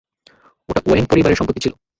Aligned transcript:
ওটা 0.69 0.81
ওয়েন 0.85 1.05
পরিবারের 1.11 1.39
সম্পত্তি 1.39 1.61
ছিল। 1.63 1.73